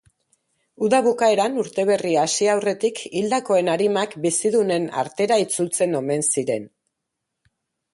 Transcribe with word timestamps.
Uda 0.87 1.01
bukaeran 1.07 1.59
urteberria 1.63 2.23
hasi 2.29 2.49
aurretik 2.55 3.03
hildakoen 3.21 3.71
arimak 3.77 4.19
bizidunen 4.27 4.93
artera 5.07 5.43
itzultzen 5.49 5.99
omen 6.05 6.31
ziren. 6.37 6.71